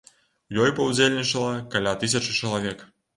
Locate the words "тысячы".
2.05-2.31